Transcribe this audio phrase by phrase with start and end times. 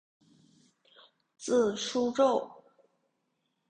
[1.37, 2.51] 字叔胄。